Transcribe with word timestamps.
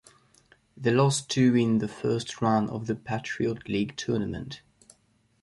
They 0.75 0.89
lost 0.89 1.29
to 1.29 1.55
in 1.55 1.77
the 1.77 1.87
First 1.87 2.41
Round 2.41 2.71
of 2.71 2.87
the 2.87 2.95
Patriot 2.95 3.69
League 3.69 3.95
Tournament. 3.97 4.63